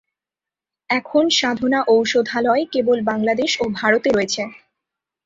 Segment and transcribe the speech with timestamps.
[0.89, 4.41] এখন সাধনা ঔষধালয় কেবল বাংলাদেশ ও ভারত এ রয়েছে।